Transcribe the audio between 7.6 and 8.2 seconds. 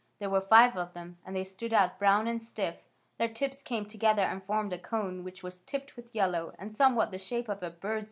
a bird's bill.